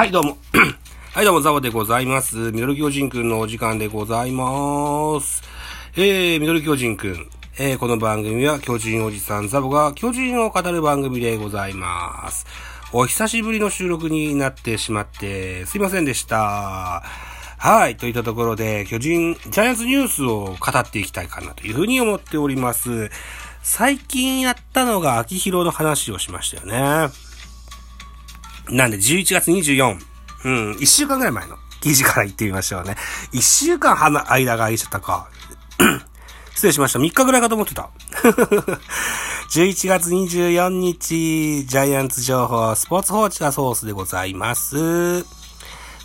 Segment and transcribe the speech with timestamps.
[0.00, 0.38] はい、どうも。
[1.12, 2.52] はい、どうも、ザボでございます。
[2.52, 5.42] ミドル巨人くんのお時間でございます。
[5.94, 7.28] えー、ミドル巨人くん。
[7.58, 12.46] えー、この番組は巨人おじさんザボが巨人を語る番組でございます。
[12.94, 17.02] お久しぶりの収録になってしまって、すいませんでした。
[17.58, 17.98] はい。
[17.98, 23.10] といったところで、巨人、ジャイアンツニュースを語っていきたいかなというふうに思っております。
[23.62, 27.29] 最近やったのが秋広の話をしましたよね。
[28.70, 29.98] なんで、11月24。
[30.44, 32.96] うん、1週間ぐらい前の記事から言ってみましょうね。
[33.32, 35.28] 1週間はな、間が空いちゃったか。
[36.54, 36.98] 失礼しました。
[36.98, 37.90] 3日ぐらいかと思ってた。
[39.50, 45.24] 11月24日、ジャイアンツ情報、スポーツ報知がソースでございます。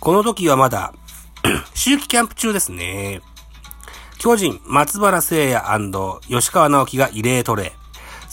[0.00, 0.94] この時はまだ、
[1.74, 3.20] 秋季キャンプ中ですね。
[4.18, 5.90] 巨人、松原聖也
[6.28, 7.83] 吉川直樹が異例トレー。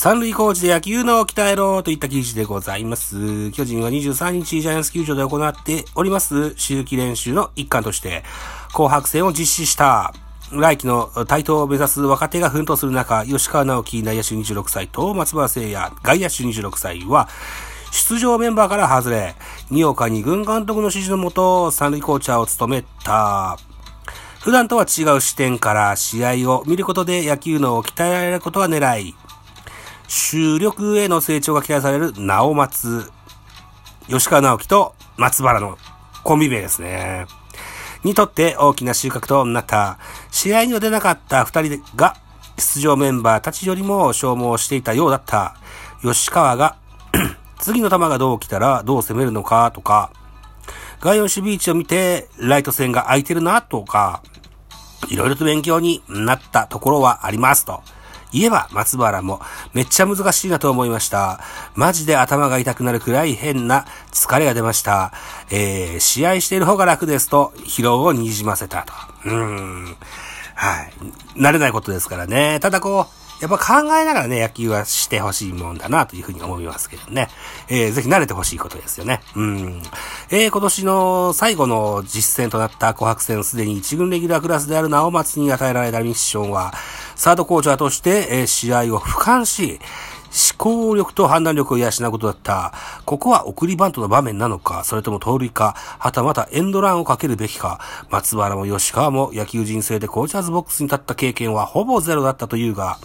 [0.00, 3.50] 三塁コーチで野球のを鍛えろといった記事でございます。
[3.50, 8.22] 巨人は23日ジャイアンツ球場で行っております秋季練習の一環として
[8.72, 10.14] 紅白戦を実施した。
[10.52, 17.28] 来季の台頭を目指す若手が奮闘する中、吉川直樹内野手26歳と松原聖也外野手26歳は
[17.90, 19.34] 出場メンバーから外れ、
[19.68, 23.58] 二岡に軍監督の指示のもと三塁コーチャーを務めた。
[24.42, 29.16] 普段とは違う視点から試合を見ることで野球脳を鍛えられることが狙い、
[30.08, 33.10] 主力への成長が期待される直松、
[34.08, 35.76] 吉川直樹と松原の
[36.24, 37.26] コンビ名ですね。
[38.04, 39.98] にとって大きな収穫となった。
[40.30, 42.16] 試合には出なかった二人が
[42.56, 45.56] 出場メンバーたちよりも消耗していたようだった。
[46.00, 46.78] 吉川が
[47.60, 50.10] 次の球がどう来たらどう攻めるのかとか、
[51.00, 54.22] 外野守備位置を見てライト線が空いてるなとか、
[55.10, 57.82] いろいろと勉強になったところはありますと。
[58.32, 59.40] 言えば松原も
[59.72, 61.40] めっちゃ難しいなと思いました。
[61.74, 65.12] マジで頭が痛くなるくらい変な疲れが出ました。
[65.50, 68.92] えー、試合している方が楽ですと疲労をにじませたと。
[69.24, 69.96] うーん。
[70.54, 70.92] はい。
[71.36, 72.58] 慣れないことですからね。
[72.60, 77.28] ただこう、やっぱ考えながらね、野球はしてほしいもんだなというふうに思いますけどね。
[77.68, 79.20] えー、ぜひ慣れてほしいことですよね。
[79.36, 79.82] うん。
[80.30, 86.72] えー、今年の最後の実戦となった紅白戦すでに一軍レギュラークラスである直松に与えられたミッションは、
[87.14, 89.80] サードコーチャーとして、えー、試合を俯瞰し、
[90.30, 92.72] 思考力と判断力を養うことだった。
[93.06, 97.80] ここは送りバントの場面なのか、それとも盗塁か、はたまたエンドランをかけるべきか。
[98.10, 102.98] 松原も吉川も野球人生でコーチャーズボックスに立った経験はほぼゼロだったというが、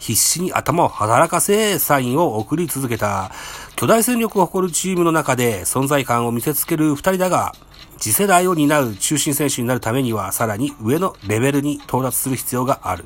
[0.00, 3.30] 必死に頭を働かせ、サインを送り続けた。
[3.76, 7.54] 巨大戦力を誇るチームの中で存在感を見せつける二人だが、
[7.98, 13.04] 次世代を担う中心選手になるためには、さらに上のレベルに到達する必要がある。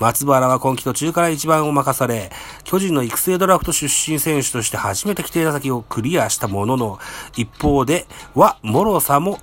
[0.00, 2.32] 松原は今季途中から一番を任され、
[2.64, 6.98] 巨人の育成ドラフト出身選手として初めて規定打席をクリアしたものの、
[7.36, 9.38] 一方では、脆さも、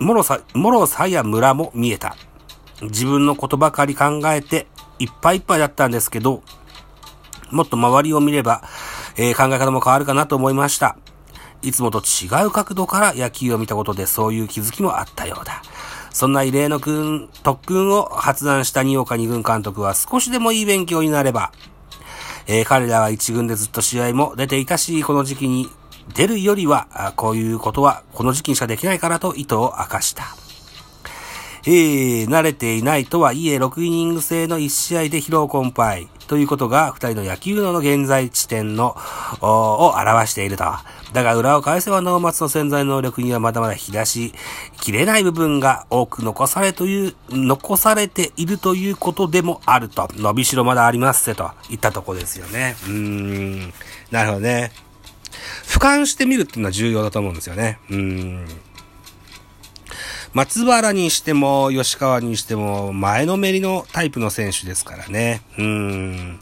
[0.00, 2.16] 脆さ、脆さや村も見えた。
[2.82, 4.66] 自分のことばかり考えて、
[5.00, 6.42] いっぱいいっぱいだったんですけど、
[7.50, 8.62] もっと周りを見れば、
[9.16, 10.96] えー、考え方も変わるかなと思いました。
[11.62, 15.62] いつもと違う角度から野球を見たことでそういう気づきもあったようだ。
[16.12, 21.52] そんな異例の訓、特訓を発案した二岡二軍監督は少しでもいい勉強になれば、
[22.46, 25.68] えー、彼らは一軍でずっと試合も出ていたし、この時期に
[26.14, 30.36] 出るよりは、こういうことはこの時期にしかできないからと意図を明かした。
[31.66, 38.96] えー、慣れていないとはいえ、6イニング制の1試合で疲労困憊ということが、2人の野球の現在地点の、
[39.40, 40.64] を表していると。
[41.12, 44.32] だが裏を返せば能松の潜在能力にはまだまだ引き出し、
[44.80, 50.08] 切れない部分が多く残されという、残されているということでもあると。
[50.14, 52.76] 伸びしろまだありますせといったとこですよね。
[52.84, 53.72] うーん。
[54.10, 54.72] なるほどね。
[55.64, 57.78] 俯瞰してみるっていうのは重要だと思うんですよね。
[57.90, 58.46] うーん。
[60.32, 65.42] 松原にしても、吉川にしても、前のめりのタイプの選手ですからね。
[65.58, 66.40] うん。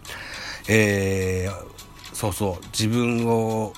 [0.68, 3.72] えー、そうそう、自分を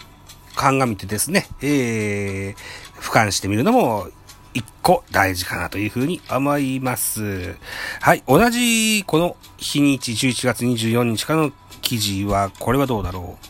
[0.56, 4.08] 鑑みてですね、えー、俯瞰してみるのも、
[4.52, 7.54] 一個大事かなというふうに思います。
[8.00, 8.24] はい。
[8.26, 11.52] 同じ、この日にち、11月24日からの
[11.82, 13.46] 記事は、これはどうだろう。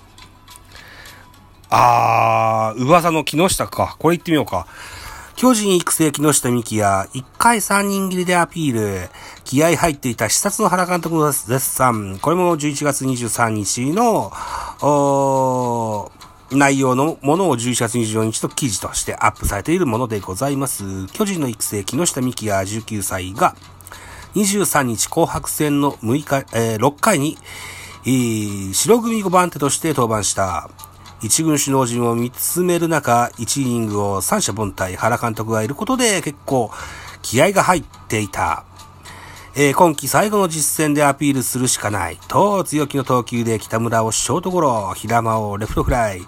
[1.70, 3.96] あー、噂の木下か。
[3.98, 4.66] これ言ってみようか。
[5.40, 9.08] 巨人育成木下美希や、1回3人切りでアピール。
[9.42, 12.18] 気合入っていた視察の原監督の絶賛。
[12.20, 14.30] これも11月23日の、
[16.50, 21.06] 内容のものを11月24日と記事としてアップされているものでございます。
[21.06, 23.56] 巨人の育成木下美希や19歳が、
[24.34, 27.38] 23日紅白戦の6日、えー、6回に、
[28.04, 30.68] えー、白組5番手として登板した。
[31.22, 36.70] 一軍首脳陣を見つめる中、1イニングを三者凡退、原監督がいることで結構
[37.20, 38.64] 気合が入っていた。
[39.54, 42.16] えー、今季最後の実戦でアピールするしかない。
[42.28, 46.22] と、強気の投球で北村をショートゴロ、平間をレフトフライ、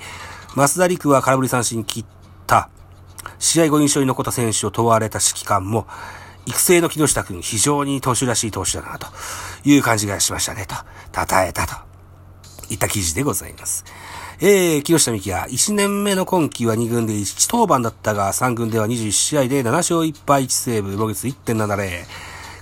[0.54, 2.04] 増田陸は空振り三振切っ
[2.46, 2.68] た。
[3.38, 5.86] 試合後印象に残った選手を問われた指揮官も、
[6.44, 9.06] 育成の木下君、非常に投手らしい投手だな、と
[9.64, 10.74] いう感じがしましたね、と、
[11.14, 11.76] 称えたと。
[12.70, 13.84] いった記事でございます。
[14.44, 22.04] えー、木下幹也、1年目の今季は2軍で1登板だったが、3軍では21試合で7勝1敗1セーブ、防御率1.70。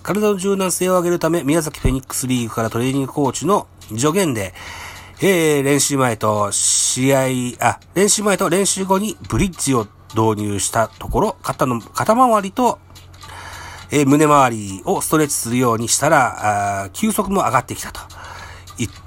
[0.02, 3.66] 体の柔軟性を上げるため、宮崎フェニックスリーグからトレーニングコーチの
[3.96, 4.52] 助言で、
[5.22, 7.28] えー、練習前と試合、
[7.60, 12.78] あ、練習前と練習後にブリッジを導入したところ、肩の、肩周りと、
[13.90, 18.02] えー、胸周りをストレッチするようにしたら、あ休息も上がってきたと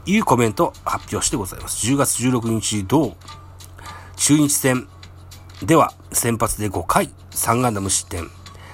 [0.06, 1.88] いうコメントを発表してございます。
[1.88, 3.16] 10月16日同
[4.16, 4.88] 中日戦
[5.64, 8.30] では先発で5回3安打無失点、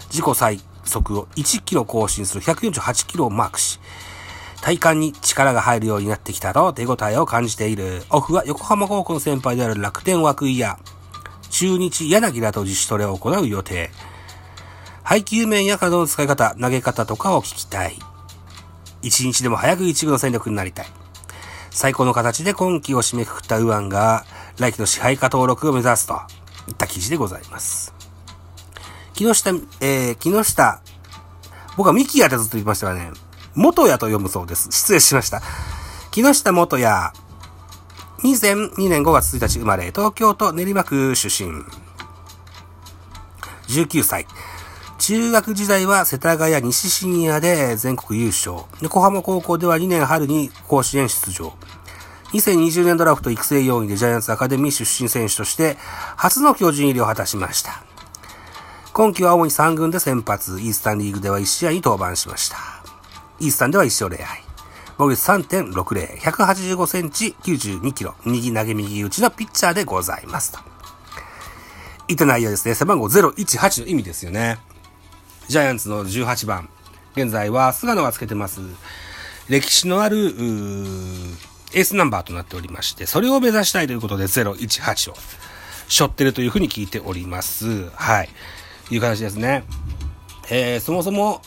[0.10, 3.80] 自己最速を1キロ更新する148キロをマークし、
[4.62, 8.04] 体幹に力が入るようになってきたと手応えを感じている。
[8.10, 10.80] オフは横浜高校の先輩である楽天涌井や、
[11.50, 13.90] 中日柳らと自主トレを行う予定。
[15.04, 17.98] 配球面や体の使い方、投げ方とかを聞きたい。
[19.02, 20.88] 一日でも早く一部の戦力になりたい。
[21.72, 24.26] 最高の形で今季を締めくくった右腕が、
[24.58, 26.14] 来季の支配下登録を目指すと
[26.68, 27.94] いった記事でございます。
[29.14, 29.52] 木下、
[29.82, 30.82] えー、木下、
[31.78, 33.12] 僕はミキヤってずっと言いましたがね、
[33.56, 34.70] 元屋と読むそうです。
[34.72, 35.42] 失礼しました。
[36.12, 37.14] 木下元屋、
[38.24, 41.50] 2002年5月1日生まれ、東京都練馬区出身。
[43.68, 44.26] 19歳。
[45.10, 48.58] 中学時代は世田谷西シニアで全国優勝。
[48.80, 51.52] 横浜高校では2年春に甲子園出場。
[52.34, 55.78] 2020年ドラフト育成4位でジャイアンツアカデミー出身選手として
[56.16, 57.84] 初の巨人入りを果たしました。
[58.94, 62.58] 今季は主に3軍で先発、イースタンリーグでは1試合に登板しました。
[63.40, 64.44] イースタンでは1勝0敗。
[65.00, 70.60] 防御率3.60、185センチ、92キロ、右投げ右打ちのピッチャーでございますと。
[72.08, 72.76] いった内容ですね。
[72.76, 74.60] 背番号018の意味ですよね。
[75.50, 76.70] ジャイアンツの18番。
[77.16, 78.62] 現在は菅野がつけてます。
[79.50, 85.16] 歴史のある、エースナンバーとなっておりまして、それを目指したいということで018を
[85.88, 87.90] 背負ってるというふうに聞いております。
[87.96, 88.30] はい。
[88.92, 89.64] いう形ですね。
[90.52, 91.42] えー、そもそも、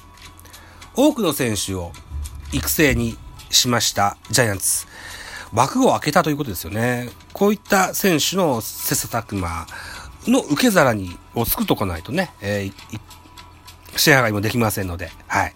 [0.97, 1.93] 多くの選手を
[2.53, 3.17] 育成に
[3.51, 4.89] しましたジャイアンツ。
[5.53, 7.09] 枠を開けたということですよね。
[7.33, 9.69] こういった選手の切磋琢磨
[10.27, 13.01] の受け皿に、を作っとかないとね、えー、
[13.97, 15.55] 支払いもできませんので、はい。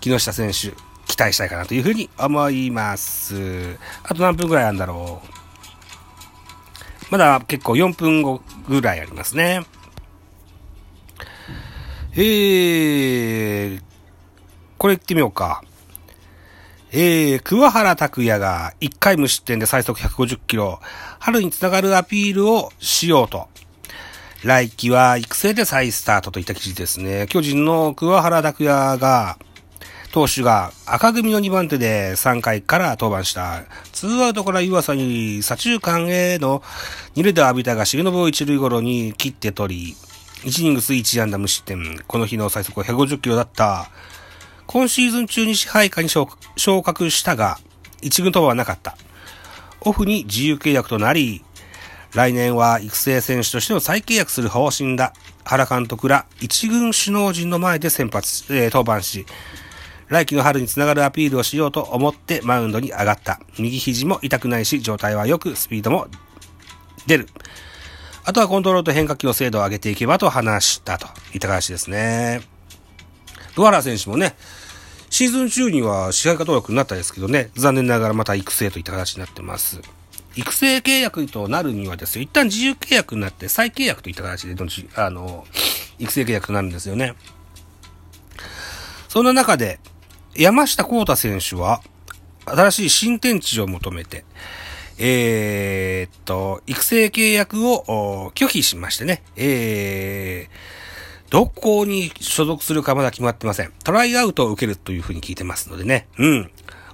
[0.00, 0.72] 木下選手、
[1.06, 3.78] 期待したいかなというふうに思います。
[4.04, 5.38] あと何分ぐらいあるんだろう。
[7.10, 9.64] まだ結構4分後ぐらいありますね。
[12.12, 13.82] えー、
[14.76, 15.62] これ言ってみようか。
[16.90, 20.80] えー、桑原拓也が1回無失点で最速150キロ、
[21.18, 23.48] 春につながるアピールをしようと。
[24.44, 27.26] 来季は育成で再スタートといった記事ですね。
[27.28, 29.36] 巨人の桑原拓也が、
[30.12, 33.64] 投手が赤組の2番手で3回から登板した。
[33.92, 36.62] ツーアウトから岩佐に左中間への
[37.16, 39.96] 2塁打を浴びたが、重信を1塁ゴロに切って取り、
[40.44, 41.98] 1イニングス1安打無失点。
[42.06, 43.90] この日の最速は150キロだった。
[44.66, 46.26] 今シーズン中に支配下に昇
[46.82, 47.58] 格したが、
[48.02, 48.96] 1軍登板はなかった。
[49.80, 51.44] オフに自由契約となり、
[52.14, 55.12] 来年は育成選手としての再契約する方針だ。
[55.44, 59.26] 原監督ら1軍首脳陣の前で先発、えー、登板し、
[60.08, 63.40] 来季の春につながるアピールをしようと思ってマウンドに上がった。
[63.58, 66.08] 右肘も痛くないし、状態は良く、スピードも
[67.06, 67.28] 出る。
[68.24, 72.42] あとはコントロールと変化球の精度を上げていけばと話したといった形ですね。
[73.54, 74.34] ドアラ選手もね、
[75.10, 79.80] シーズン中には支配下登録になったんですけどね、残念ながらまた育成といった形になってます。
[80.38, 85.44] 育成契約となるにはですよ、一旦自由契約になって再契約といった形でどんち、あの、
[85.98, 87.14] 育成契約となるんですよね。
[89.08, 89.80] そんな中で、
[90.36, 91.82] 山下幸太選手は、
[92.44, 94.24] 新しい新天地を求めて、
[94.96, 103.72] えー、っと、育成契約を拒否しましてね、えー、どこに所属するかまだ決まってません。
[103.82, 106.06] トライアウトを受けるというふうに聞いてますのでね。
[106.16, 106.50] うん。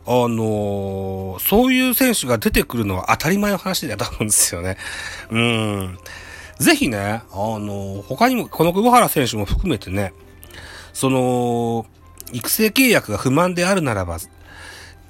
[0.06, 4.76] あのー、そういう選手が出てくるのは当たり前の話だと思うんですよね。
[5.30, 5.98] うん。
[6.58, 10.12] ぜひね、あのー、他にも、この久保原選手も含めてね、
[10.92, 11.86] その、
[12.32, 14.18] 育成契約が不満であるならば、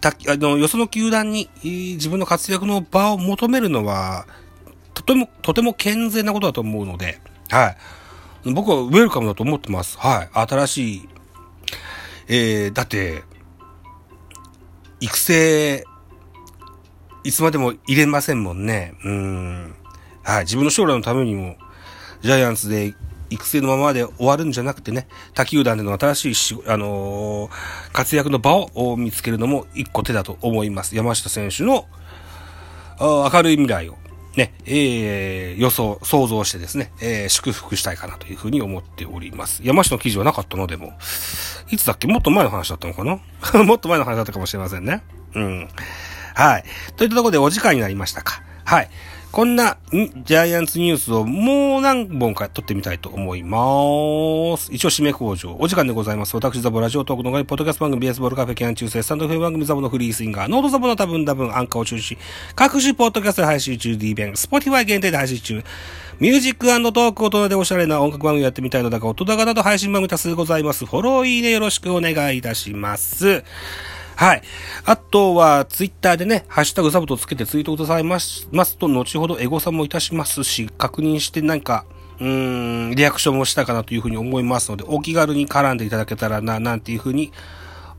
[0.01, 4.27] た、あの、よその球団に自分の活躍の場を求めるのは、
[4.95, 7.19] とても、とても健全なことだと思うので、
[7.51, 7.75] は
[8.45, 8.53] い。
[8.53, 9.99] 僕はウェルカムだと思ってます。
[9.99, 10.29] はい。
[10.33, 11.09] 新しい、
[12.29, 13.25] えー、だって、
[15.05, 15.85] 育成、
[17.25, 18.95] いつまでも入れませんもんね。
[19.05, 19.75] うん。
[20.23, 20.45] はい。
[20.45, 21.57] 自分の将来のためにも、
[22.23, 22.95] ジャイアンツで
[23.29, 30.97] 育成のままで終わるんじゃなくてね、他球団での新しいあのー、活躍の場を見つけるのも一個手だと思います。
[30.97, 31.85] 山下選手の
[32.99, 33.99] 明るい未来を
[34.37, 39.61] ね、えー、予想、想像してですね、えー、祝福したいかなというふうに思っております。
[39.64, 40.93] 山下の記事はなかったのでも、
[41.71, 42.07] いつだっけ？
[42.09, 43.19] もっと前の話だったのかな？
[43.64, 45.03] もっと前の話だったかもしれませんね。
[45.35, 45.69] うん。
[46.35, 46.64] はい。
[46.97, 48.43] といったところでお時間になりましたか。
[48.64, 48.91] はい。
[49.35, 53.59] こんな、ジャイアンツニュースをもう何本か撮ってみたいと思いま
[54.57, 54.73] す。
[54.73, 55.57] 一応締め工場。
[55.59, 56.37] お時間でございます。
[56.37, 62.17] 私ザボラジオトークの外、ポッドキャスト番組、ベースボールカフェキャン中世、スタンドフェイ番組ザボのフリースインガー、ノートザボの多分多分、アンカーを中止。
[62.55, 65.64] 各種ポッドキャストで配信中、D 弁、スポティファイ限定で配信中。
[66.21, 70.87] ミュージックトーク大人でおしゃれな音楽番組やってみたいのだが、音高など配信番組多数ございます。
[70.87, 73.43] フォロー、いいねよろしくお願いいたします。
[74.16, 74.42] はい。
[74.85, 81.85] あとは、ツイッターでね、ハッシュタグサブとつけてツイートくださいますますと、後ほどエゴさもいたしますし、確認して何か、
[82.21, 87.33] うーん、リアクションもしたかなというふうに思いますので、お気軽に絡んでいただけたらな、なんていうふうに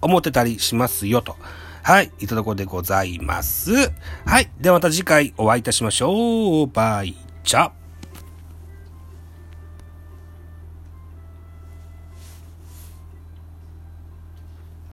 [0.01, 1.35] 思ってたりしますよと。
[1.83, 2.11] はい。
[2.19, 3.91] いただこうでございます。
[4.25, 4.49] はい。
[4.59, 6.67] ではまた次回お会いいたしましょう。
[6.67, 7.84] バイチャ。